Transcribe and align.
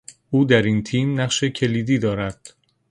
او 0.29 0.45
در 0.45 0.61
این 0.61 0.83
تیم 0.83 1.21
نقش 1.21 1.43
کلیدی 1.43 1.99
دارد. 1.99 2.55